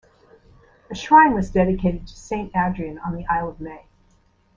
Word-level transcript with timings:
A 0.89 0.95
shrine 0.95 1.35
was 1.35 1.51
dedicated 1.51 2.07
to 2.07 2.15
Saint 2.15 2.55
Adrian 2.55 2.97
on 2.97 3.15
the 3.15 3.23
Isle 3.27 3.49
of 3.49 3.61
May. 3.61 3.85